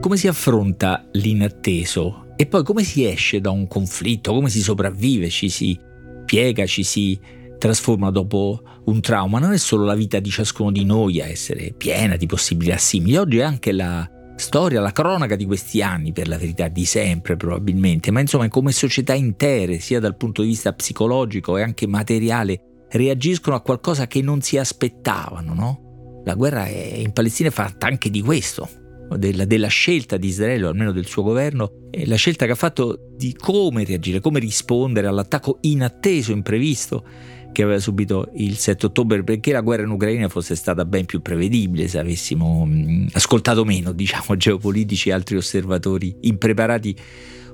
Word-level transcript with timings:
Come 0.00 0.16
si 0.16 0.28
affronta 0.28 1.06
l'inatteso? 1.12 2.32
E 2.36 2.46
poi 2.46 2.64
come 2.64 2.84
si 2.84 3.04
esce 3.04 3.38
da 3.42 3.50
un 3.50 3.68
conflitto, 3.68 4.32
come 4.32 4.48
si 4.48 4.62
sopravvive, 4.62 5.28
ci 5.28 5.50
si 5.50 5.78
piega, 6.24 6.64
ci 6.64 6.82
si 6.82 7.20
trasforma 7.58 8.10
dopo 8.10 8.62
un 8.86 9.02
trauma. 9.02 9.38
Non 9.38 9.52
è 9.52 9.58
solo 9.58 9.84
la 9.84 9.94
vita 9.94 10.18
di 10.18 10.30
ciascuno 10.30 10.72
di 10.72 10.86
noi 10.86 11.20
a 11.20 11.26
essere 11.26 11.74
piena 11.76 12.16
di 12.16 12.24
possibilità 12.24 12.78
simili, 12.78 13.18
oggi 13.18 13.38
è 13.38 13.42
anche 13.42 13.72
la 13.72 14.10
storia, 14.36 14.80
la 14.80 14.90
cronaca 14.90 15.36
di 15.36 15.44
questi 15.44 15.82
anni, 15.82 16.12
per 16.12 16.28
la 16.28 16.38
verità, 16.38 16.68
di 16.68 16.86
sempre 16.86 17.36
probabilmente, 17.36 18.10
ma 18.10 18.20
insomma 18.20 18.48
come 18.48 18.72
società 18.72 19.12
intere, 19.12 19.80
sia 19.80 20.00
dal 20.00 20.16
punto 20.16 20.40
di 20.40 20.48
vista 20.48 20.72
psicologico 20.72 21.58
e 21.58 21.62
anche 21.62 21.86
materiale, 21.86 22.86
reagiscono 22.88 23.54
a 23.54 23.60
qualcosa 23.60 24.06
che 24.06 24.22
non 24.22 24.40
si 24.40 24.56
aspettavano, 24.56 25.52
no? 25.52 26.22
La 26.24 26.34
guerra 26.34 26.66
in 26.68 27.12
Palestina 27.12 27.50
è 27.50 27.52
fatta 27.52 27.86
anche 27.86 28.08
di 28.08 28.22
questo, 28.22 28.79
della, 29.16 29.44
della, 29.44 29.68
scelta 29.68 30.16
di 30.16 30.28
Israele, 30.28 30.66
o 30.66 30.68
almeno 30.68 30.92
del 30.92 31.06
suo 31.06 31.22
governo, 31.22 31.88
la 32.04 32.16
scelta 32.16 32.46
che 32.46 32.52
ha 32.52 32.56
fatto 32.56 32.98
di 33.16 33.34
come 33.34 33.84
reagire, 33.84 34.20
come 34.20 34.38
rispondere 34.38 35.06
all'attacco 35.06 35.58
inatteso, 35.62 36.32
imprevisto 36.32 37.04
che 37.52 37.62
aveva 37.62 37.78
subito 37.78 38.30
il 38.34 38.56
7 38.56 38.86
ottobre 38.86 39.22
perché 39.22 39.52
la 39.52 39.60
guerra 39.60 39.82
in 39.82 39.90
Ucraina 39.90 40.28
fosse 40.28 40.54
stata 40.54 40.84
ben 40.84 41.04
più 41.06 41.20
prevedibile 41.20 41.88
se 41.88 41.98
avessimo 41.98 42.68
ascoltato 43.12 43.64
meno, 43.64 43.92
diciamo, 43.92 44.36
geopolitici 44.38 45.08
e 45.08 45.12
altri 45.12 45.36
osservatori 45.36 46.16
impreparati 46.20 46.96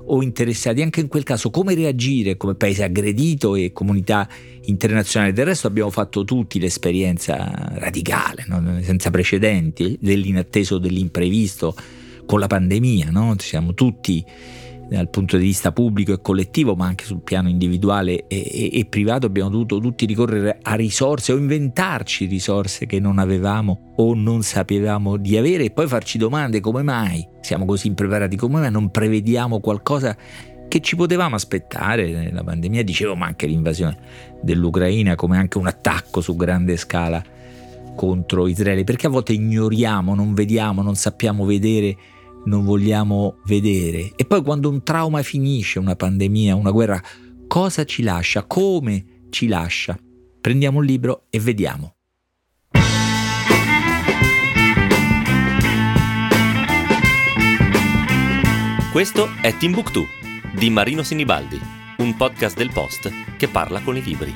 o 0.09 0.21
interessati. 0.21 0.81
Anche 0.81 0.99
in 0.99 1.07
quel 1.07 1.23
caso 1.23 1.49
come 1.49 1.73
reagire 1.73 2.37
come 2.37 2.55
paese 2.55 2.83
aggredito 2.83 3.55
e 3.55 3.71
comunità 3.71 4.27
internazionale. 4.63 5.33
Del 5.33 5.45
resto 5.45 5.67
abbiamo 5.67 5.89
fatto 5.89 6.23
tutti 6.23 6.59
l'esperienza 6.59 7.35
radicale, 7.75 8.45
no? 8.47 8.79
senza 8.81 9.09
precedenti, 9.09 9.97
dell'inatteso, 9.99 10.77
dell'imprevisto 10.77 11.75
con 12.25 12.39
la 12.39 12.47
pandemia. 12.47 13.09
No? 13.09 13.35
Siamo 13.39 13.73
tutti 13.73 14.23
dal 14.89 15.09
punto 15.09 15.37
di 15.37 15.43
vista 15.43 15.71
pubblico 15.71 16.13
e 16.13 16.21
collettivo, 16.21 16.75
ma 16.75 16.85
anche 16.85 17.05
sul 17.05 17.21
piano 17.21 17.49
individuale 17.49 18.27
e, 18.27 18.37
e, 18.37 18.79
e, 18.79 18.85
privato, 18.85 19.25
abbiamo 19.25 19.49
dovuto 19.49 19.79
tutti 19.79 20.05
ricorrere 20.05 20.59
a 20.61 20.75
risorse 20.75 21.33
o 21.33 21.37
inventarci 21.37 22.25
risorse 22.25 22.85
che 22.85 22.99
non 22.99 23.19
avevamo 23.19 23.93
o 23.97 24.13
non 24.13 24.43
sapevamo 24.43 25.17
di 25.17 25.37
avere. 25.37 25.65
E 25.65 25.71
poi 25.71 25.87
farci 25.87 26.17
domande 26.17 26.59
come 26.59 26.83
mai? 26.83 27.27
Siamo 27.41 27.65
così 27.65 27.87
impreparati, 27.87 28.37
come 28.37 28.59
mai? 28.61 28.71
Non 28.71 28.89
prevediamo 28.89 29.59
qualcosa 29.59 30.15
che 30.67 30.79
ci 30.79 30.95
potevamo 30.95 31.35
aspettare. 31.35 32.31
La 32.31 32.43
pandemia, 32.43 32.83
dicevo, 32.83 33.15
ma 33.15 33.25
anche 33.25 33.47
l'invasione 33.47 33.97
dell'Ucraina 34.41 35.15
come 35.15 35.37
anche 35.37 35.57
un 35.57 35.67
attacco 35.67 36.21
su 36.21 36.35
grande 36.35 36.77
scala 36.77 37.21
contro 37.95 38.47
Israele, 38.47 38.83
perché 38.83 39.07
a 39.07 39.09
volte 39.09 39.33
ignoriamo, 39.33 40.13
non 40.13 40.33
vediamo, 40.33 40.81
non 40.83 40.95
sappiamo 40.95 41.45
vedere 41.45 41.97
non 42.47 42.63
vogliamo 42.63 43.37
vedere. 43.45 44.13
E 44.15 44.25
poi 44.25 44.41
quando 44.41 44.69
un 44.69 44.81
trauma 44.83 45.21
finisce, 45.21 45.79
una 45.79 45.95
pandemia, 45.95 46.55
una 46.55 46.71
guerra, 46.71 47.01
cosa 47.47 47.85
ci 47.85 48.01
lascia? 48.01 48.45
Come 48.45 49.25
ci 49.29 49.47
lascia? 49.47 49.97
Prendiamo 50.41 50.79
un 50.79 50.85
libro 50.85 51.25
e 51.29 51.39
vediamo. 51.39 51.91
Questo 58.91 59.27
è 59.41 59.55
Timbuktu 59.55 60.05
di 60.57 60.71
Marino 60.71 61.03
Sinibaldi, 61.03 61.59
un 61.97 62.15
podcast 62.15 62.57
del 62.57 62.71
Post 62.73 63.11
che 63.37 63.47
parla 63.47 63.81
con 63.81 63.95
i 63.95 64.01
libri. 64.01 64.33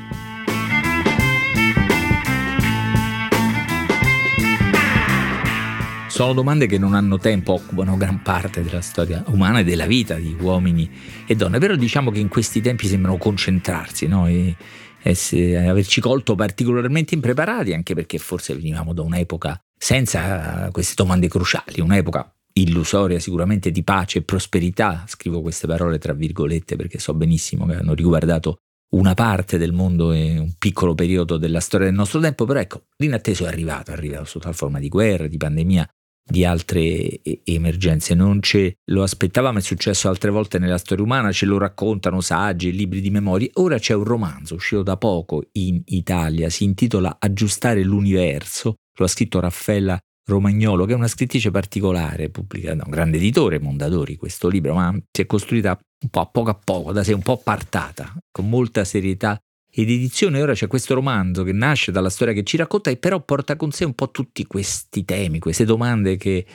Sono 6.22 6.34
domande 6.34 6.68
che 6.68 6.78
non 6.78 6.94
hanno 6.94 7.18
tempo, 7.18 7.54
occupano 7.54 7.98
gran 7.98 8.22
parte 8.22 8.62
della 8.62 8.82
storia 8.82 9.24
umana 9.30 9.62
e 9.62 9.64
della 9.64 9.88
vita 9.88 10.14
di 10.18 10.38
uomini 10.40 10.88
e 11.26 11.34
donne, 11.34 11.58
però 11.58 11.76
diciamo 11.76 12.12
che 12.12 12.20
in 12.20 12.28
questi 12.28 12.62
tempi 12.62 12.86
sembrano 12.86 13.18
concentrarsi 13.18 14.06
no? 14.06 14.28
e 14.28 14.56
essere, 15.02 15.68
averci 15.68 16.00
colto 16.00 16.36
particolarmente 16.36 17.16
impreparati, 17.16 17.74
anche 17.74 17.96
perché 17.96 18.20
forse 18.20 18.54
venivamo 18.54 18.94
da 18.94 19.02
un'epoca 19.02 19.60
senza 19.76 20.70
queste 20.72 20.94
domande 20.96 21.28
cruciali, 21.28 21.82
un'epoca 21.82 22.32
illusoria 22.54 23.18
sicuramente 23.18 23.72
di 23.72 23.82
pace 23.82 24.20
e 24.20 24.22
prosperità, 24.22 25.06
scrivo 25.08 25.42
queste 25.42 25.66
parole 25.66 25.98
tra 25.98 26.14
virgolette 26.14 26.76
perché 26.76 27.00
so 27.00 27.16
benissimo 27.16 27.66
che 27.66 27.78
hanno 27.78 27.96
riguardato 27.96 28.58
una 28.92 29.16
parte 29.16 29.58
del 29.58 29.74
mondo 29.74 30.12
e 30.12 30.38
un 30.38 30.54
piccolo 30.60 30.94
periodo 30.94 31.38
della 31.38 31.62
storia 31.62 31.88
del 31.88 31.96
nostro 31.96 32.20
tempo, 32.20 32.46
però 32.46 32.60
ecco, 32.60 32.84
l'inatteso 32.98 33.46
è 33.46 33.48
arrivato, 33.48 33.90
è 33.90 33.96
arrivato 33.96 34.26
sotto 34.26 34.50
la 34.50 34.54
forma 34.54 34.78
di 34.78 34.88
guerra, 34.88 35.26
di 35.26 35.38
pandemia, 35.38 35.90
di 36.24 36.46
altre 36.46 37.20
emergenze. 37.44 38.14
Non 38.14 38.42
ce 38.42 38.78
lo 38.86 39.04
aspettavamo, 39.04 39.60
è 39.60 39.62
successo 39.62 40.08
altre 40.08 40.32
volte 40.32 40.60
nella 40.60 40.78
storia 40.78 41.04
umana, 41.04 41.32
ce 41.32 41.46
lo 41.46 41.58
raccontano 41.58 42.22
saggi, 42.22 42.72
libri 42.72 43.02
di 43.02 43.10
memorie. 43.10 43.50
Ora 43.54 43.78
c'è 43.78 43.94
un 43.94 44.04
romanzo 44.04 44.56
uscito 44.56 44.84
da 44.84 44.98
poco 44.98 45.44
in 45.54 45.82
Italia, 45.86 46.50
si 46.50 46.64
intitola 46.64 47.18
Aggiustare 47.20 47.84
l'universo, 47.84 48.76
lo 48.98 49.06
ha 49.06 49.10
scritto 49.10 49.40
Raffaella 49.40 50.00
Romagnolo, 50.28 50.86
che 50.86 50.94
è 50.94 50.96
una 50.96 51.08
scrittrice 51.08 51.52
particolare, 51.52 52.30
pubblica 52.30 52.74
da 52.76 52.84
un 52.86 52.92
grande 52.92 53.18
editore, 53.18 53.60
Mondadori, 53.60 54.16
questo 54.16 54.48
libro, 54.48 54.74
ma 54.74 54.96
si 55.12 55.22
è 55.22 55.26
costruita 55.26 55.78
un 56.04 56.10
po' 56.10 56.20
a 56.22 56.26
poco 56.28 56.50
a 56.50 56.60
poco, 56.64 56.92
da 56.92 57.04
sé 57.04 57.14
un 57.14 57.22
po' 57.22 57.34
appartata, 57.34 58.16
con 58.32 58.48
molta 58.48 58.84
serietà 58.84 59.40
ed 59.74 59.90
edizione 59.90 60.42
ora 60.42 60.54
c'è 60.54 60.68
questo 60.68 60.94
romanzo 60.94 61.44
che 61.44 61.54
nasce 61.54 61.92
dalla 61.92 62.10
storia 62.10 62.34
che 62.34 62.44
ci 62.44 62.58
racconta 62.58 62.90
e 62.90 62.98
però 62.98 63.22
porta 63.24 63.56
con 63.56 63.72
sé 63.72 63.86
un 63.86 63.94
po' 63.94 64.12
tutti 64.12 64.46
questi 64.46 65.06
temi, 65.06 65.40
queste 65.40 65.64
domande 65.64 66.18
che 66.18 66.46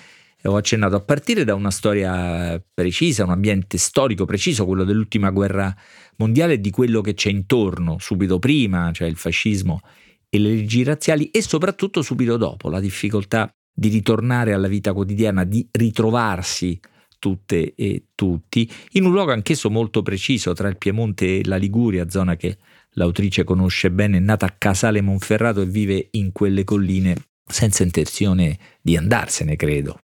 ho 0.44 0.56
accennato, 0.56 0.96
a 0.96 1.00
partire 1.00 1.44
da 1.44 1.54
una 1.54 1.70
storia 1.70 2.62
precisa, 2.72 3.24
un 3.24 3.30
ambiente 3.30 3.78
storico 3.78 4.24
preciso, 4.24 4.66
quello 4.66 4.84
dell'ultima 4.84 5.30
guerra 5.30 5.74
mondiale 6.16 6.54
e 6.54 6.60
di 6.60 6.70
quello 6.70 7.00
che 7.00 7.14
c'è 7.14 7.30
intorno, 7.30 7.96
subito 7.98 8.38
prima, 8.38 8.92
cioè 8.92 9.08
il 9.08 9.16
fascismo 9.16 9.80
e 10.28 10.38
le 10.38 10.50
leggi 10.50 10.82
razziali 10.82 11.30
e 11.30 11.42
soprattutto 11.42 12.02
subito 12.02 12.36
dopo, 12.36 12.68
la 12.68 12.80
difficoltà 12.80 13.50
di 13.72 13.88
ritornare 13.88 14.52
alla 14.52 14.68
vita 14.68 14.92
quotidiana, 14.92 15.44
di 15.44 15.66
ritrovarsi 15.70 16.78
tutte 17.26 17.74
e 17.74 18.04
tutti, 18.14 18.70
in 18.92 19.04
un 19.04 19.10
luogo 19.10 19.32
anch'esso 19.32 19.68
molto 19.68 20.02
preciso 20.02 20.52
tra 20.52 20.68
il 20.68 20.76
Piemonte 20.76 21.38
e 21.38 21.44
la 21.44 21.56
Liguria, 21.56 22.08
zona 22.08 22.36
che 22.36 22.56
l'autrice 22.92 23.42
conosce 23.42 23.90
bene, 23.90 24.18
è 24.18 24.20
nata 24.20 24.46
a 24.46 24.54
Casale 24.56 25.00
Monferrato 25.00 25.60
e 25.60 25.66
vive 25.66 26.06
in 26.12 26.30
quelle 26.30 26.62
colline 26.62 27.16
senza 27.44 27.82
intenzione 27.82 28.56
di 28.80 28.96
andarsene, 28.96 29.56
credo. 29.56 29.98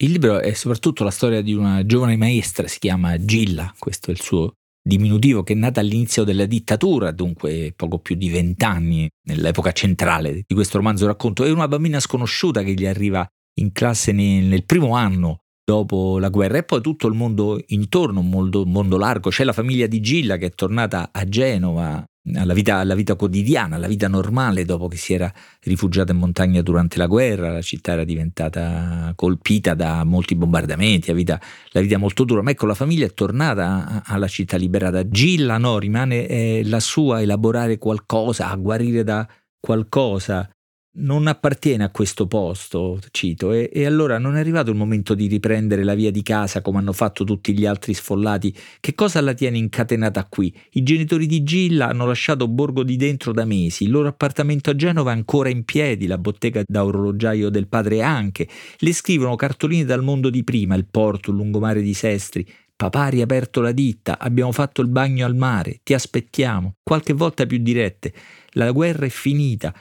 Il 0.00 0.12
libro 0.12 0.40
è 0.40 0.54
soprattutto 0.54 1.04
la 1.04 1.10
storia 1.10 1.42
di 1.42 1.52
una 1.52 1.84
giovane 1.84 2.16
maestra, 2.16 2.66
si 2.66 2.78
chiama 2.78 3.22
Gilla, 3.22 3.74
questo 3.78 4.08
è 4.10 4.14
il 4.14 4.20
suo 4.20 4.52
diminutivo, 4.82 5.42
che 5.42 5.52
è 5.52 5.56
nata 5.56 5.80
all'inizio 5.80 6.24
della 6.24 6.46
dittatura, 6.46 7.10
dunque 7.10 7.74
poco 7.76 7.98
più 7.98 8.14
di 8.14 8.30
vent'anni, 8.30 9.06
nell'epoca 9.26 9.72
centrale 9.72 10.44
di 10.46 10.54
questo 10.54 10.78
romanzo 10.78 11.06
racconto, 11.06 11.44
è 11.44 11.50
una 11.50 11.68
bambina 11.68 12.00
sconosciuta 12.00 12.62
che 12.62 12.72
gli 12.72 12.86
arriva 12.86 13.26
in 13.60 13.72
classe 13.72 14.12
nel, 14.12 14.64
primo 14.64 14.94
anno 14.94 15.40
dopo 15.68 16.18
la 16.18 16.30
guerra 16.30 16.56
e 16.56 16.62
poi 16.62 16.80
tutto 16.80 17.08
il 17.08 17.14
mondo 17.14 17.60
intorno, 17.66 18.20
un 18.20 18.30
mondo, 18.30 18.64
mondo 18.64 18.96
largo. 18.96 19.28
C'è 19.28 19.44
la 19.44 19.52
famiglia 19.52 19.86
di 19.86 20.00
Gilla 20.00 20.38
che 20.38 20.46
è 20.46 20.50
tornata 20.50 21.10
a 21.12 21.26
Genova 21.26 22.02
alla 22.34 22.54
vita, 22.54 22.76
alla 22.76 22.94
vita, 22.94 23.16
quotidiana, 23.16 23.76
alla 23.76 23.86
vita 23.86 24.08
normale 24.08 24.64
dopo 24.64 24.88
che 24.88 24.96
si 24.96 25.12
era 25.12 25.30
rifugiata 25.60 26.12
in 26.12 26.18
montagna 26.18 26.62
durante 26.62 26.96
la 26.96 27.06
guerra, 27.06 27.52
la 27.52 27.60
città 27.60 27.92
era 27.92 28.04
diventata 28.04 29.12
colpita 29.14 29.74
da 29.74 30.04
molti 30.04 30.34
bombardamenti, 30.34 31.08
la 31.08 31.14
vita, 31.14 31.40
la 31.72 31.80
vita 31.82 31.98
molto 31.98 32.24
dura, 32.24 32.40
ma 32.40 32.50
ecco 32.50 32.64
la 32.64 32.74
famiglia 32.74 33.04
è 33.04 33.12
tornata 33.12 34.02
alla 34.06 34.26
città 34.26 34.56
liberata. 34.56 35.06
Gilla 35.06 35.58
no, 35.58 35.78
rimane 35.78 36.26
eh, 36.26 36.62
la 36.64 36.80
sua, 36.80 37.20
elaborare 37.20 37.76
qualcosa, 37.76 38.48
a 38.48 38.56
guarire 38.56 39.04
da 39.04 39.28
qualcosa 39.60 40.48
non 40.98 41.26
appartiene 41.26 41.84
a 41.84 41.90
questo 41.90 42.26
posto, 42.26 42.98
cito, 43.10 43.52
e, 43.52 43.70
e, 43.72 43.84
allora 43.84 44.18
non 44.18 44.36
è 44.36 44.40
arrivato 44.40 44.70
il 44.70 44.76
momento 44.76 45.14
di 45.14 45.26
riprendere 45.26 45.84
la 45.84 45.94
via 45.94 46.10
di 46.10 46.22
casa 46.22 46.60
come 46.60 46.78
hanno 46.78 46.92
fatto 46.92 47.24
tutti 47.24 47.56
gli 47.56 47.66
altri 47.66 47.94
sfollati. 47.94 48.54
Che 48.80 48.94
cosa 48.94 49.20
la 49.20 49.34
tiene 49.34 49.58
incatenata 49.58 50.24
qui? 50.24 50.54
I 50.72 50.82
genitori 50.82 51.26
di 51.26 51.42
Gilla 51.42 51.88
hanno 51.88 52.06
lasciato 52.06 52.48
Borgo 52.48 52.82
di 52.82 52.96
Dentro 52.96 53.32
da 53.32 53.44
mesi, 53.44 53.84
il 53.84 53.90
loro 53.90 54.08
appartamento 54.08 54.70
a 54.70 54.76
Genova 54.76 55.10
è 55.10 55.14
ancora 55.14 55.48
in 55.48 55.64
piedi, 55.64 56.06
la 56.06 56.18
bottega 56.18 56.62
da 56.66 56.84
orologiaio 56.84 57.48
del 57.48 57.68
padre 57.68 58.02
anche. 58.02 58.48
Le 58.78 58.92
scrivono 58.92 59.36
cartoline 59.36 59.84
dal 59.84 60.02
mondo 60.02 60.30
di 60.30 60.44
prima, 60.44 60.74
il 60.74 60.86
porto, 60.90 61.30
il 61.30 61.36
lungomare 61.36 61.82
di 61.82 61.94
Sestri. 61.94 62.46
Papà 62.78 63.06
ha 63.06 63.08
riaperto 63.08 63.60
la 63.60 63.72
ditta, 63.72 64.20
abbiamo 64.20 64.52
fatto 64.52 64.82
il 64.82 64.88
bagno 64.88 65.26
al 65.26 65.34
mare, 65.34 65.80
ti 65.82 65.94
aspettiamo, 65.94 66.74
qualche 66.80 67.12
volta 67.12 67.44
più 67.44 67.58
dirette. 67.58 68.14
La 68.52 68.70
guerra 68.70 69.04
è 69.04 69.08
finita, 69.08 69.74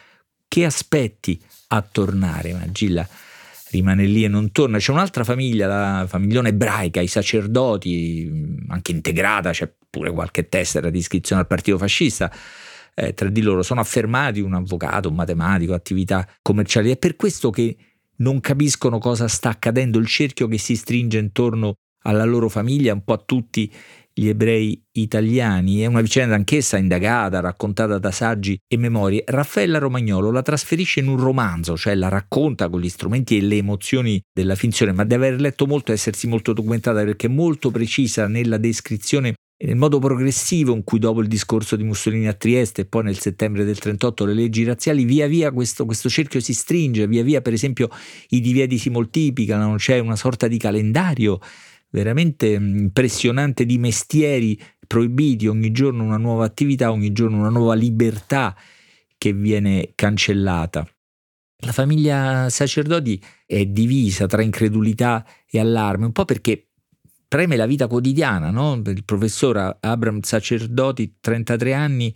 che 0.47 0.65
aspetti 0.65 1.39
a 1.67 1.81
tornare? 1.81 2.53
Ma 2.53 2.71
Gilla 2.71 3.07
rimane 3.71 4.05
lì 4.05 4.23
e 4.23 4.27
non 4.27 4.51
torna. 4.51 4.77
C'è 4.77 4.91
un'altra 4.91 5.23
famiglia, 5.23 5.67
la 5.67 6.05
famiglione 6.07 6.49
ebraica, 6.49 7.01
i 7.01 7.07
sacerdoti, 7.07 8.63
anche 8.69 8.91
integrata, 8.91 9.51
c'è 9.51 9.71
pure 9.89 10.11
qualche 10.11 10.47
tessera 10.49 10.89
di 10.89 10.99
iscrizione 10.99 11.41
al 11.41 11.47
partito 11.47 11.77
fascista. 11.77 12.31
Eh, 12.93 13.13
tra 13.13 13.29
di 13.29 13.41
loro 13.41 13.61
sono 13.61 13.79
affermati 13.79 14.39
un 14.39 14.53
avvocato, 14.53 15.09
un 15.09 15.15
matematico, 15.15 15.73
attività 15.73 16.27
commerciali. 16.41 16.91
È 16.91 16.97
per 16.97 17.15
questo 17.15 17.49
che 17.51 17.75
non 18.17 18.39
capiscono 18.39 18.97
cosa 18.97 19.27
sta 19.27 19.49
accadendo, 19.49 19.99
il 19.99 20.07
cerchio 20.07 20.47
che 20.47 20.57
si 20.57 20.75
stringe 20.75 21.19
intorno 21.19 21.75
alla 22.01 22.23
loro 22.23 22.49
famiglia, 22.49 22.93
un 22.93 23.03
po' 23.03 23.13
a 23.13 23.21
tutti 23.23 23.71
gli 24.19 24.29
ebrei 24.29 24.81
italiani. 24.93 25.81
È 25.81 25.85
una 25.85 26.01
vicenda 26.01 26.33
anch'essa 26.33 26.77
indagata, 26.77 27.39
raccontata 27.39 27.99
da 27.99 28.09
saggi 28.09 28.57
e 28.67 28.75
memorie. 28.75 29.23
Raffaella 29.27 29.77
Romagnolo 29.77 30.31
la 30.31 30.41
trasferisce 30.41 31.01
in 31.01 31.07
un 31.07 31.17
romanzo, 31.17 31.77
cioè 31.77 31.93
la 31.93 32.09
racconta 32.09 32.67
con 32.67 32.81
gli 32.81 32.89
strumenti 32.89 33.37
e 33.37 33.41
le 33.41 33.57
emozioni 33.57 34.19
della 34.33 34.55
finzione, 34.55 34.91
ma 34.91 35.03
deve 35.03 35.27
aver 35.27 35.39
letto 35.39 35.67
molto 35.67 35.91
e 35.91 35.95
essersi 35.95 36.27
molto 36.27 36.53
documentata 36.53 37.03
perché 37.03 37.27
è 37.27 37.29
molto 37.29 37.69
precisa 37.69 38.27
nella 38.27 38.57
descrizione 38.57 39.35
nel 39.59 39.75
modo 39.75 39.97
progressivo 39.97 40.75
in 40.75 40.83
cui 40.83 40.99
dopo 40.99 41.21
il 41.21 41.27
discorso 41.27 41.75
di 41.75 41.83
Mussolini 41.83 42.27
a 42.27 42.33
Trieste 42.33 42.81
e 42.81 42.85
poi 42.85 43.03
nel 43.03 43.17
settembre 43.17 43.65
del 43.65 43.79
38 43.79 44.25
le 44.25 44.33
leggi 44.33 44.63
razziali, 44.63 45.03
via 45.03 45.25
via 45.25 45.51
questo, 45.51 45.85
questo 45.85 46.09
cerchio 46.09 46.39
si 46.39 46.53
stringe, 46.53 47.07
via 47.07 47.23
via 47.23 47.41
per 47.41 47.53
esempio 47.53 47.89
i 48.29 48.39
divieti 48.39 48.77
si 48.77 48.91
moltiplicano, 48.91 49.75
c'è 49.77 49.97
una 49.97 50.15
sorta 50.15 50.47
di 50.47 50.57
calendario 50.57 51.39
veramente 51.97 52.59
mm, 52.59 52.77
impressionante 52.77 53.65
di 53.65 53.79
mestieri 53.79 54.59
proibiti, 54.85 55.47
ogni 55.47 55.71
giorno 55.71 56.03
una 56.03 56.17
nuova 56.17 56.45
attività, 56.45 56.91
ogni 56.91 57.11
giorno 57.11 57.37
una 57.37 57.49
nuova 57.49 57.73
libertà 57.73 58.55
che 59.17 59.33
viene 59.33 59.93
cancellata. 59.95 60.87
La 61.61 61.71
famiglia 61.71 62.49
sacerdoti 62.49 63.21
è 63.47 63.65
divisa 63.65 64.27
tra 64.27 64.43
incredulità 64.43 65.25
e 65.49 65.59
allarme, 65.59 66.05
un 66.05 66.11
po' 66.11 66.25
perché 66.25 66.67
preme 67.27 67.55
la 67.55 67.65
vita 67.65 67.87
quotidiana, 67.87 68.51
no? 68.51 68.79
Il 68.85 69.03
professor 69.03 69.77
Abram 69.79 70.21
Sacerdoti, 70.21 71.17
33 71.19 71.73
anni, 71.73 72.15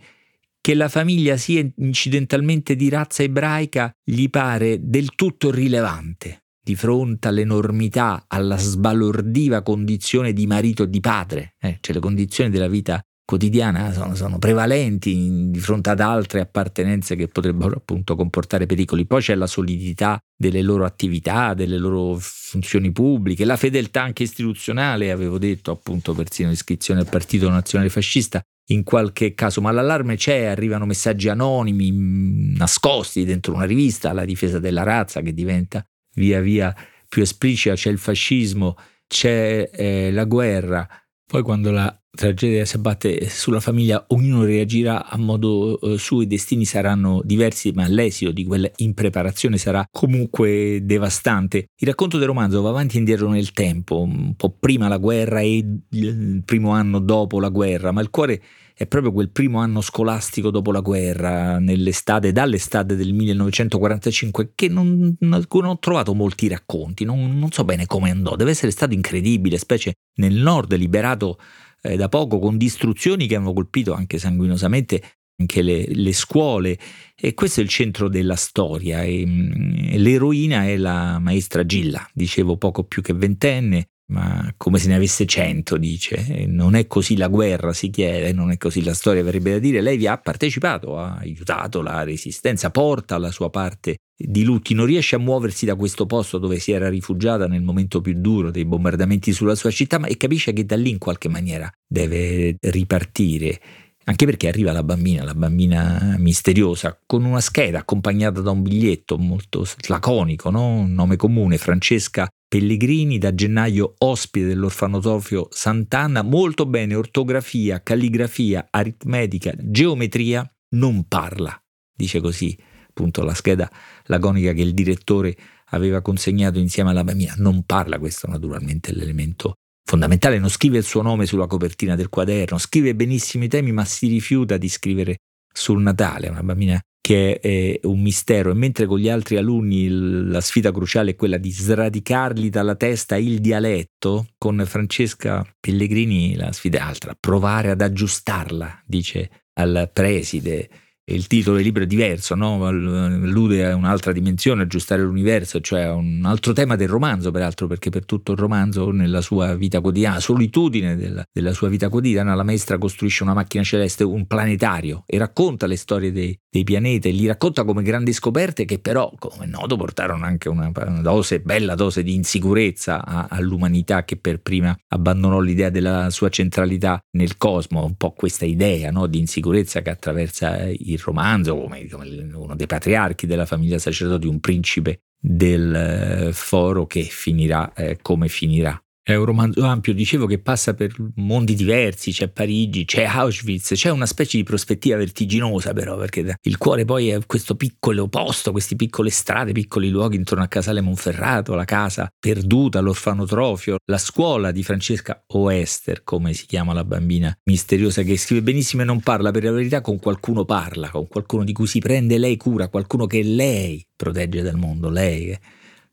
che 0.60 0.74
la 0.74 0.88
famiglia 0.88 1.36
sia 1.36 1.66
incidentalmente 1.78 2.76
di 2.76 2.88
razza 2.88 3.24
ebraica 3.24 3.92
gli 4.00 4.30
pare 4.30 4.78
del 4.80 5.12
tutto 5.16 5.48
irrilevante 5.48 6.41
di 6.62 6.76
fronte 6.76 7.28
all'enormità, 7.28 8.24
alla 8.28 8.56
sbalordiva 8.56 9.62
condizione 9.62 10.32
di 10.32 10.46
marito 10.46 10.84
e 10.84 10.90
di 10.90 11.00
padre, 11.00 11.54
eh, 11.60 11.78
cioè 11.80 11.94
le 11.94 12.00
condizioni 12.00 12.50
della 12.50 12.68
vita 12.68 13.02
quotidiana 13.24 13.92
sono, 13.92 14.14
sono, 14.14 14.38
prevalenti 14.38 15.50
di 15.50 15.58
fronte 15.58 15.90
ad 15.90 16.00
altre 16.00 16.40
appartenenze 16.40 17.16
che 17.16 17.28
potrebbero 17.28 17.76
appunto 17.76 18.14
comportare 18.14 18.66
pericoli. 18.66 19.06
Poi 19.06 19.22
c'è 19.22 19.34
la 19.34 19.46
solidità 19.46 20.18
delle 20.36 20.60
loro 20.60 20.84
attività, 20.84 21.54
delle 21.54 21.78
loro 21.78 22.18
funzioni 22.20 22.92
pubbliche, 22.92 23.44
la 23.44 23.56
fedeltà 23.56 24.02
anche 24.02 24.24
istituzionale, 24.24 25.10
avevo 25.10 25.38
detto 25.38 25.70
appunto 25.70 26.12
persino 26.14 26.50
l'iscrizione 26.50 27.00
al 27.00 27.08
Partito 27.08 27.48
Nazionale 27.48 27.90
Fascista 27.90 28.42
in 28.66 28.84
qualche 28.84 29.34
caso, 29.34 29.60
ma 29.60 29.70
l'allarme 29.70 30.16
c'è, 30.16 30.44
arrivano 30.44 30.86
messaggi 30.86 31.28
anonimi 31.28 32.54
nascosti 32.56 33.24
dentro 33.24 33.54
una 33.54 33.64
rivista, 33.64 34.12
la 34.12 34.24
difesa 34.24 34.58
della 34.58 34.82
razza 34.82 35.20
che 35.20 35.32
diventa 35.32 35.84
via 36.14 36.40
via 36.40 36.74
più 37.08 37.22
esplicita, 37.22 37.74
c'è 37.74 37.90
il 37.90 37.98
fascismo, 37.98 38.76
c'è 39.06 39.70
eh, 39.72 40.10
la 40.10 40.24
guerra. 40.24 40.88
Poi 41.26 41.42
quando 41.42 41.70
la 41.70 41.94
tragedia 42.14 42.64
si 42.64 42.76
abbatte 42.76 43.28
sulla 43.28 43.60
famiglia, 43.60 44.04
ognuno 44.08 44.44
reagirà 44.44 45.08
a 45.08 45.16
modo 45.16 45.80
eh, 45.80 45.98
suo, 45.98 46.22
i 46.22 46.26
destini 46.26 46.64
saranno 46.64 47.20
diversi, 47.24 47.72
ma 47.72 47.86
l'esito 47.88 48.32
di 48.32 48.44
quella 48.44 48.70
impreparazione 48.76 49.56
sarà 49.56 49.86
comunque 49.90 50.80
devastante. 50.82 51.68
Il 51.76 51.88
racconto 51.88 52.18
del 52.18 52.26
romanzo 52.26 52.60
va 52.60 52.68
avanti 52.68 52.96
e 52.96 52.98
indietro 53.00 53.28
nel 53.28 53.52
tempo, 53.52 54.00
un 54.00 54.34
po' 54.36 54.56
prima 54.58 54.88
la 54.88 54.98
guerra 54.98 55.40
e 55.40 55.64
il 55.90 56.42
primo 56.44 56.70
anno 56.70 56.98
dopo 56.98 57.40
la 57.40 57.48
guerra, 57.48 57.92
ma 57.92 58.02
il 58.02 58.10
cuore 58.10 58.42
è 58.74 58.86
proprio 58.86 59.12
quel 59.12 59.30
primo 59.30 59.58
anno 59.58 59.80
scolastico 59.80 60.50
dopo 60.50 60.72
la 60.72 60.80
guerra, 60.80 61.58
nell'estate, 61.58 62.32
dall'estate 62.32 62.96
del 62.96 63.12
1945, 63.12 64.52
che 64.54 64.68
non, 64.68 65.16
non 65.20 65.44
ho 65.52 65.78
trovato 65.78 66.14
molti 66.14 66.48
racconti, 66.48 67.04
non, 67.04 67.38
non, 67.38 67.50
so 67.50 67.64
bene 67.64 67.86
come 67.86 68.10
andò, 68.10 68.36
deve 68.36 68.50
essere 68.50 68.72
stato 68.72 68.94
incredibile, 68.94 69.58
specie 69.58 69.94
nel 70.16 70.34
nord 70.34 70.74
liberato 70.74 71.38
eh, 71.82 71.96
da 71.96 72.08
poco, 72.08 72.38
con 72.38 72.56
distruzioni 72.56 73.26
che 73.26 73.36
hanno 73.36 73.52
colpito 73.52 73.92
anche 73.92 74.18
sanguinosamente 74.18 75.02
anche 75.38 75.62
le, 75.62 75.86
le, 75.86 76.12
scuole. 76.12 76.78
E 77.16 77.34
questo 77.34 77.60
è 77.60 77.62
il 77.62 77.68
centro 77.68 78.08
della 78.08 78.36
storia. 78.36 79.02
E, 79.02 79.22
e 79.22 79.98
l'eroina 79.98 80.66
è 80.66 80.76
la 80.76 81.18
maestra 81.18 81.64
Gilla, 81.66 82.08
dicevo 82.12 82.56
poco 82.56 82.84
più 82.84 83.02
che 83.02 83.12
ventenne, 83.12 83.88
ma 84.06 84.52
come 84.56 84.78
se 84.78 84.88
ne 84.88 84.96
avesse 84.96 85.26
cento, 85.26 85.76
dice. 85.76 86.46
Non 86.46 86.74
è 86.74 86.86
così 86.86 87.16
la 87.16 87.28
guerra, 87.28 87.72
si 87.72 87.90
chiede, 87.90 88.32
non 88.32 88.50
è 88.50 88.56
così 88.56 88.82
la 88.82 88.94
storia, 88.94 89.22
verrebbe 89.22 89.52
da 89.52 89.58
dire. 89.58 89.80
Lei 89.80 89.96
vi 89.96 90.06
ha 90.06 90.18
partecipato, 90.18 90.98
ha 90.98 91.16
aiutato 91.16 91.82
la 91.82 92.02
resistenza, 92.02 92.70
porta 92.70 93.18
la 93.18 93.30
sua 93.30 93.50
parte 93.50 93.98
di 94.14 94.44
lutti, 94.44 94.74
non 94.74 94.86
riesce 94.86 95.16
a 95.16 95.18
muoversi 95.18 95.66
da 95.66 95.74
questo 95.74 96.06
posto 96.06 96.38
dove 96.38 96.58
si 96.58 96.70
era 96.72 96.88
rifugiata 96.88 97.46
nel 97.46 97.62
momento 97.62 98.00
più 98.00 98.14
duro 98.14 98.50
dei 98.50 98.64
bombardamenti 98.64 99.32
sulla 99.32 99.54
sua 99.54 99.70
città, 99.70 99.98
ma 99.98 100.06
e 100.06 100.16
capisce 100.16 100.52
che 100.52 100.64
da 100.64 100.76
lì 100.76 100.90
in 100.90 100.98
qualche 100.98 101.28
maniera 101.28 101.70
deve 101.86 102.56
ripartire. 102.60 103.60
Anche 104.04 104.26
perché 104.26 104.48
arriva 104.48 104.72
la 104.72 104.82
bambina, 104.82 105.22
la 105.22 105.34
bambina 105.34 106.16
misteriosa, 106.18 106.98
con 107.06 107.24
una 107.24 107.40
scheda 107.40 107.78
accompagnata 107.78 108.40
da 108.40 108.50
un 108.50 108.62
biglietto 108.62 109.16
molto 109.16 109.64
laconico, 109.86 110.50
no? 110.50 110.66
un 110.66 110.92
nome 110.92 111.16
comune, 111.16 111.56
Francesca 111.56 112.28
Pellegrini, 112.48 113.18
da 113.18 113.32
gennaio 113.32 113.94
ospite 113.98 114.46
dell'orfanotrofio 114.46 115.46
Sant'Anna, 115.50 116.22
molto 116.22 116.66
bene, 116.66 116.96
ortografia, 116.96 117.80
calligrafia, 117.82 118.66
aritmetica, 118.70 119.54
geometria, 119.56 120.52
non 120.70 121.06
parla, 121.06 121.56
dice 121.94 122.20
così 122.20 122.56
appunto 122.88 123.22
la 123.22 123.32
scheda 123.32 123.70
laconica 124.04 124.52
che 124.52 124.60
il 124.60 124.74
direttore 124.74 125.34
aveva 125.70 126.02
consegnato 126.02 126.58
insieme 126.58 126.90
alla 126.90 127.04
bambina, 127.04 127.34
non 127.38 127.62
parla, 127.64 127.98
questo 127.98 128.26
naturalmente 128.26 128.90
è 128.90 128.94
l'elemento 128.94 129.54
fondamentale, 129.84 130.38
non 130.38 130.48
scrive 130.48 130.78
il 130.78 130.84
suo 130.84 131.02
nome 131.02 131.26
sulla 131.26 131.46
copertina 131.46 131.96
del 131.96 132.08
quaderno, 132.08 132.58
scrive 132.58 132.94
benissimo 132.94 133.44
i 133.44 133.48
temi 133.48 133.72
ma 133.72 133.84
si 133.84 134.08
rifiuta 134.08 134.56
di 134.56 134.68
scrivere 134.68 135.18
sul 135.52 135.82
Natale, 135.82 136.28
una 136.28 136.42
bambina 136.42 136.80
che 137.00 137.40
è 137.40 137.80
un 137.82 138.00
mistero. 138.00 138.52
E 138.52 138.54
mentre 138.54 138.86
con 138.86 138.98
gli 138.98 139.08
altri 139.08 139.36
alunni 139.36 139.88
la 139.88 140.40
sfida 140.40 140.72
cruciale 140.72 141.10
è 141.10 141.16
quella 141.16 141.36
di 141.36 141.50
sradicargli 141.50 142.48
dalla 142.48 142.76
testa 142.76 143.16
il 143.16 143.40
dialetto, 143.40 144.28
con 144.38 144.62
Francesca 144.66 145.44
Pellegrini 145.60 146.36
la 146.36 146.52
sfida 146.52 146.78
è 146.78 146.82
altra, 146.82 147.16
provare 147.18 147.70
ad 147.70 147.80
aggiustarla, 147.80 148.82
dice 148.86 149.30
al 149.54 149.90
preside 149.92 150.70
il 151.14 151.26
titolo 151.26 151.56
del 151.56 151.64
libro 151.64 151.82
è 151.82 151.86
diverso, 151.86 152.34
no? 152.34 152.64
allude 152.66 153.66
a 153.66 153.74
un'altra 153.74 154.12
dimensione, 154.12 154.62
aggiustare 154.62 155.02
l'universo, 155.02 155.60
cioè 155.60 155.82
a 155.82 155.94
un 155.94 156.22
altro 156.24 156.52
tema 156.52 156.76
del 156.76 156.88
romanzo, 156.88 157.30
peraltro, 157.30 157.66
perché 157.66 157.90
per 157.90 158.04
tutto 158.04 158.32
il 158.32 158.38
romanzo, 158.38 158.90
nella 158.90 159.20
sua 159.20 159.54
vita 159.54 159.80
quotidiana, 159.80 160.20
solitudine 160.20 160.96
della, 160.96 161.24
della 161.32 161.52
sua 161.52 161.68
vita 161.68 161.88
quotidiana, 161.88 162.34
la 162.34 162.42
maestra 162.42 162.78
costruisce 162.78 163.22
una 163.22 163.34
macchina 163.34 163.62
celeste, 163.62 164.04
un 164.04 164.26
planetario, 164.26 165.04
e 165.06 165.18
racconta 165.18 165.66
le 165.66 165.76
storie 165.76 166.12
dei, 166.12 166.36
dei 166.50 166.64
pianeti, 166.64 167.12
li 167.12 167.26
racconta 167.26 167.64
come 167.64 167.82
grandi 167.82 168.12
scoperte 168.12 168.64
che 168.64 168.78
però, 168.78 169.12
come 169.18 169.46
noto, 169.46 169.76
portarono 169.76 170.24
anche 170.24 170.48
una, 170.48 170.70
dose, 171.00 171.40
bella 171.40 171.74
dose 171.74 172.02
di 172.02 172.14
insicurezza 172.14 173.04
a, 173.04 173.26
all'umanità 173.28 174.04
che 174.04 174.16
per 174.16 174.40
prima 174.40 174.76
abbandonò 174.88 175.40
l'idea 175.40 175.70
della 175.70 176.10
sua 176.10 176.28
centralità 176.28 177.00
nel 177.12 177.36
cosmo, 177.36 177.84
un 177.84 177.96
po' 177.96 178.12
questa 178.12 178.44
idea 178.44 178.90
no? 178.90 179.06
di 179.06 179.18
insicurezza 179.18 179.82
che 179.82 179.90
attraversa 179.90 180.68
il 180.68 180.98
romanzo, 181.04 181.56
come, 181.56 181.86
come 181.88 182.06
uno 182.32 182.54
dei 182.54 182.66
patriarchi 182.66 183.26
della 183.26 183.46
famiglia 183.46 183.78
sacerdoti, 183.78 184.26
un 184.26 184.40
principe 184.40 185.02
del 185.18 185.74
eh, 185.74 186.32
foro 186.32 186.86
che 186.86 187.02
finirà 187.02 187.72
eh, 187.74 187.98
come 188.02 188.28
finirà. 188.28 188.80
È 189.04 189.16
un 189.16 189.24
romanzo 189.24 189.64
ampio, 189.64 189.92
dicevo, 189.94 190.26
che 190.26 190.38
passa 190.38 190.74
per 190.74 190.94
mondi 191.16 191.56
diversi, 191.56 192.12
c'è 192.12 192.28
Parigi, 192.28 192.84
c'è 192.84 193.02
Auschwitz, 193.02 193.72
c'è 193.74 193.90
una 193.90 194.06
specie 194.06 194.36
di 194.36 194.44
prospettiva 194.44 194.96
vertiginosa 194.96 195.72
però, 195.72 195.96
perché 195.96 196.36
il 196.40 196.56
cuore 196.56 196.84
poi 196.84 197.08
è 197.08 197.18
questo 197.26 197.56
piccolo 197.56 198.06
posto, 198.06 198.52
queste 198.52 198.76
piccole 198.76 199.10
strade, 199.10 199.50
piccoli 199.50 199.88
luoghi 199.88 200.14
intorno 200.14 200.44
a 200.44 200.46
Casale 200.46 200.80
Monferrato, 200.82 201.56
la 201.56 201.64
casa 201.64 202.08
perduta, 202.16 202.78
l'orfanotrofio, 202.78 203.78
la 203.86 203.98
scuola 203.98 204.52
di 204.52 204.62
Francesca 204.62 205.24
o 205.32 205.52
Esther, 205.52 206.04
come 206.04 206.32
si 206.32 206.46
chiama 206.46 206.72
la 206.72 206.84
bambina 206.84 207.36
misteriosa 207.50 208.02
che 208.02 208.16
scrive 208.16 208.42
benissimo 208.42 208.82
e 208.82 208.84
non 208.84 209.00
parla, 209.00 209.32
per 209.32 209.42
la 209.42 209.50
verità 209.50 209.80
con 209.80 209.98
qualcuno 209.98 210.44
parla, 210.44 210.90
con 210.90 211.08
qualcuno 211.08 211.42
di 211.42 211.52
cui 211.52 211.66
si 211.66 211.80
prende 211.80 212.18
lei 212.18 212.36
cura, 212.36 212.68
qualcuno 212.68 213.06
che 213.06 213.24
lei 213.24 213.84
protegge 213.96 214.42
dal 214.42 214.56
mondo, 214.56 214.88
lei, 214.88 215.36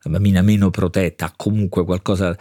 la 0.01 0.11
bambina 0.11 0.43
meno 0.43 0.69
protetta, 0.69 1.25
ha 1.25 1.33
comunque 1.35 1.83
qualcosa 1.83 2.37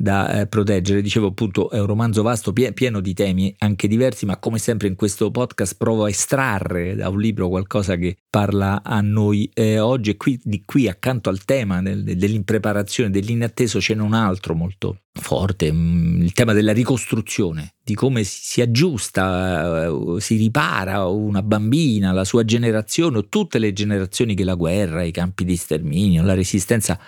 da 0.00 0.40
eh, 0.40 0.46
proteggere. 0.46 1.02
Dicevo 1.02 1.26
appunto, 1.26 1.68
è 1.68 1.78
un 1.78 1.84
romanzo 1.84 2.22
vasto, 2.22 2.54
pie- 2.54 2.72
pieno 2.72 3.00
di 3.00 3.12
temi, 3.12 3.54
anche 3.58 3.86
diversi, 3.86 4.24
ma 4.24 4.38
come 4.38 4.58
sempre 4.58 4.88
in 4.88 4.94
questo 4.94 5.30
podcast 5.30 5.76
provo 5.76 6.04
a 6.04 6.08
estrarre 6.08 6.94
da 6.94 7.10
un 7.10 7.20
libro 7.20 7.50
qualcosa 7.50 7.96
che 7.96 8.16
parla 8.30 8.82
a 8.82 9.02
noi 9.02 9.50
eh, 9.52 9.78
oggi. 9.78 10.10
E 10.10 10.16
qui, 10.16 10.40
di 10.42 10.62
qui, 10.64 10.88
accanto 10.88 11.28
al 11.28 11.44
tema 11.44 11.82
del, 11.82 12.02
dell'impreparazione, 12.02 13.10
dell'inatteso, 13.10 13.78
ce 13.78 13.94
n'è 13.94 14.00
un 14.00 14.14
altro 14.14 14.54
molto 14.54 15.00
forte, 15.12 15.70
mm, 15.70 16.22
il 16.22 16.32
tema 16.32 16.54
della 16.54 16.72
ricostruzione, 16.72 17.74
di 17.84 17.94
come 17.94 18.24
si 18.24 18.62
aggiusta, 18.62 19.84
eh, 19.84 20.16
si 20.18 20.36
ripara 20.36 21.04
una 21.08 21.42
bambina, 21.42 22.12
la 22.12 22.24
sua 22.24 22.44
generazione 22.46 23.18
o 23.18 23.28
tutte 23.28 23.58
le 23.58 23.74
generazioni 23.74 24.34
che 24.34 24.44
la 24.44 24.54
guerra, 24.54 25.02
i 25.02 25.10
campi 25.10 25.44
di 25.44 25.56
sterminio, 25.56 26.22
la 26.22 26.32
resistenza 26.32 26.98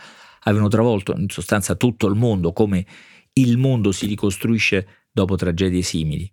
avevano 0.45 0.69
travolto 0.69 1.15
in 1.17 1.29
sostanza 1.29 1.75
tutto 1.75 2.07
il 2.07 2.15
mondo, 2.15 2.53
come 2.53 2.87
il 3.35 3.59
mondo 3.59 3.93
si 3.93 4.07
ricostruisce 4.07 4.87
dopo 5.11 5.37
tragedie 5.37 5.83
simili. 5.83 6.31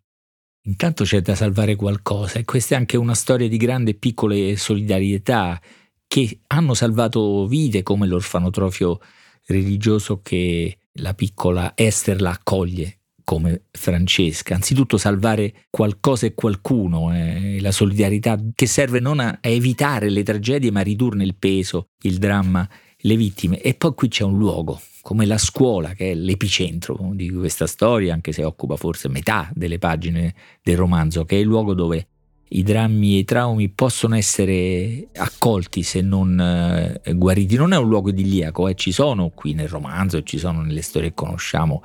Intanto 0.63 1.03
c'è 1.03 1.21
da 1.21 1.35
salvare 1.35 1.75
qualcosa 1.75 2.39
e 2.39 2.45
questa 2.45 2.75
è 2.75 2.77
anche 2.77 2.97
una 2.97 3.15
storia 3.15 3.47
di 3.47 3.57
grande 3.57 3.91
e 3.91 3.95
piccole 3.95 4.57
solidarietà 4.57 5.59
che 6.05 6.41
hanno 6.47 6.73
salvato 6.73 7.47
vite 7.47 7.81
come 7.83 8.07
l'orfanotrofio 8.07 8.99
religioso 9.45 10.21
che 10.21 10.77
la 10.93 11.13
piccola 11.13 11.73
Esther 11.75 12.21
la 12.21 12.31
accoglie 12.31 12.99
come 13.23 13.65
Francesca. 13.71 14.55
Anzitutto 14.55 14.97
salvare 14.97 15.65
qualcosa 15.69 16.25
e 16.25 16.33
qualcuno, 16.33 17.13
eh, 17.13 17.59
la 17.61 17.71
solidarietà 17.71 18.37
che 18.53 18.65
serve 18.65 18.99
non 18.99 19.19
a, 19.19 19.37
a 19.41 19.49
evitare 19.49 20.09
le 20.09 20.23
tragedie 20.23 20.71
ma 20.71 20.79
a 20.79 20.83
ridurne 20.83 21.23
il 21.23 21.35
peso, 21.35 21.89
il 22.01 22.17
dramma 22.17 22.67
le 23.01 23.15
vittime. 23.15 23.61
E 23.61 23.73
poi 23.75 23.93
qui 23.93 24.07
c'è 24.07 24.23
un 24.23 24.37
luogo, 24.37 24.79
come 25.01 25.25
la 25.25 25.37
scuola, 25.37 25.93
che 25.93 26.11
è 26.11 26.13
l'epicentro 26.13 27.11
di 27.13 27.29
questa 27.29 27.67
storia, 27.67 28.13
anche 28.13 28.31
se 28.31 28.43
occupa 28.43 28.75
forse 28.75 29.09
metà 29.09 29.49
delle 29.53 29.79
pagine 29.79 30.33
del 30.61 30.77
romanzo, 30.77 31.25
che 31.25 31.37
è 31.37 31.39
il 31.39 31.45
luogo 31.45 31.73
dove 31.73 32.07
i 32.51 32.63
drammi 32.63 33.15
e 33.15 33.19
i 33.19 33.25
traumi 33.25 33.69
possono 33.69 34.15
essere 34.15 35.07
accolti 35.17 35.83
se 35.83 36.01
non 36.01 36.39
eh, 36.39 37.13
guariti. 37.13 37.55
Non 37.55 37.73
è 37.73 37.77
un 37.77 37.87
luogo 37.87 38.09
idilliaco, 38.09 38.67
eh. 38.67 38.75
ci 38.75 38.91
sono 38.91 39.29
qui 39.29 39.53
nel 39.53 39.67
romanzo, 39.67 40.23
ci 40.23 40.37
sono 40.37 40.61
nelle 40.61 40.81
storie 40.81 41.09
che 41.09 41.15
conosciamo 41.15 41.83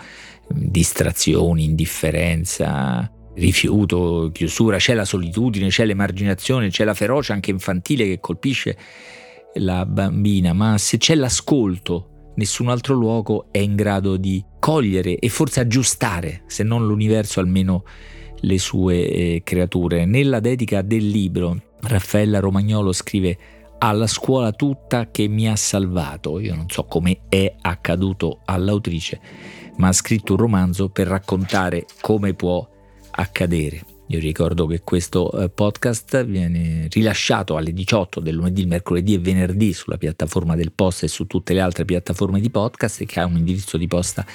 distrazioni, 0.49 1.64
indifferenza, 1.64 3.11
rifiuto, 3.35 4.30
chiusura, 4.33 4.78
c'è 4.78 4.94
la 4.94 5.04
solitudine, 5.04 5.68
c'è 5.68 5.85
l'emarginazione, 5.85 6.71
c'è 6.71 6.85
la 6.85 6.94
ferocia 6.94 7.33
anche 7.35 7.50
infantile 7.50 8.06
che 8.06 8.21
colpisce 8.21 8.76
la 9.54 9.87
bambina, 9.87 10.52
ma 10.52 10.78
se 10.78 10.99
c'è 10.99 11.14
l'ascolto, 11.14 12.32
nessun 12.37 12.68
altro 12.68 12.94
luogo 12.94 13.46
è 13.50 13.58
in 13.58 13.75
grado 13.75 14.16
di 14.16 14.44
cogliere 14.58 15.18
e 15.18 15.28
forse 15.28 15.61
aggiustare, 15.61 16.42
se 16.46 16.62
non 16.62 16.87
l'universo, 16.87 17.40
almeno 17.40 17.84
le 18.40 18.58
sue 18.58 19.08
eh, 19.08 19.42
creature. 19.44 20.04
Nella 20.04 20.40
dedica 20.40 20.82
del 20.82 21.06
libro, 21.06 21.56
Raffaella 21.80 22.40
Romagnolo 22.40 22.92
scrive 22.92 23.38
alla 23.78 24.06
scuola 24.06 24.52
tutta 24.52 25.11
che 25.11 25.28
mi 25.28 25.49
ha 25.49 25.56
salvato. 25.56 26.38
Io 26.38 26.54
non 26.54 26.68
so 26.68 26.84
come 26.84 27.23
è 27.28 27.54
accaduto 27.61 28.40
all'autrice, 28.44 29.20
ma 29.76 29.88
ha 29.88 29.92
scritto 29.92 30.32
un 30.32 30.38
romanzo 30.38 30.88
per 30.88 31.06
raccontare 31.06 31.84
come 32.00 32.34
può 32.34 32.66
accadere. 33.11 33.94
Io 34.08 34.18
ricordo 34.18 34.66
che 34.66 34.82
questo 34.82 35.32
eh, 35.32 35.49
podcast 35.49 36.25
viene 36.25 36.88
rilasciato 36.90 37.56
alle 37.56 37.73
18 37.73 38.20
del 38.20 38.34
lunedì, 38.34 38.66
mercoledì 38.66 39.14
e 39.14 39.18
venerdì 39.18 39.73
sulla 39.73 39.96
piattaforma 39.96 40.54
del 40.54 40.73
Post 40.73 41.04
e 41.04 41.08
su 41.08 41.26
tutte 41.26 41.54
le 41.54 41.61
altre 41.61 41.87
piattaforme 41.87 42.40
di 42.40 42.50
podcast 42.50 43.00
e 43.00 43.06
che 43.06 43.20
ha 43.20 43.25
un 43.25 43.38
indirizzo 43.38 43.78
di 43.78 43.87
posta 43.87 44.26